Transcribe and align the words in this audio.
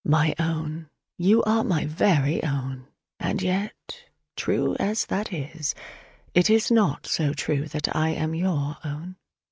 My 0.03 0.33
own, 0.39 0.89
you 1.19 1.43
are 1.43 1.63
my 1.63 1.85
very 1.85 2.43
own! 2.43 2.87
And 3.19 3.39
yet, 3.39 4.03
true 4.35 4.75
as 4.79 5.05
that 5.05 5.31
is, 5.31 5.75
it 6.33 6.49
is 6.49 6.71
not 6.71 7.05
so 7.05 7.33
true 7.33 7.61
as 7.65 7.73
that 7.73 7.95
I 7.95 8.09
am 8.09 8.33
your 8.33 8.77
own. 8.83 9.17